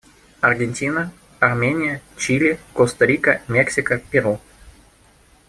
[0.41, 4.39] Аргентина, Армения, Чили, Коста-Рика, Мексика, Перу.